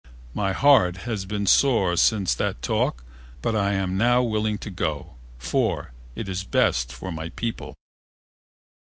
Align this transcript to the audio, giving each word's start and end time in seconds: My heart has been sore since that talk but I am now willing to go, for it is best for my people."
My 0.33 0.51
heart 0.51 0.97
has 1.05 1.25
been 1.27 1.45
sore 1.45 1.95
since 1.95 2.33
that 2.33 2.63
talk 2.63 3.05
but 3.43 3.55
I 3.55 3.73
am 3.73 3.99
now 3.99 4.23
willing 4.23 4.57
to 4.57 4.71
go, 4.71 5.13
for 5.37 5.93
it 6.15 6.27
is 6.27 6.43
best 6.43 6.91
for 6.91 7.11
my 7.11 7.29
people." 7.29 7.75